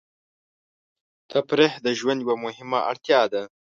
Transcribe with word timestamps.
تفریح 1.31 1.73
د 1.85 1.87
ژوند 1.99 2.19
یوه 2.23 2.35
مهمه 2.45 2.79
اړتیا 2.91 3.21
ده. 3.33 3.41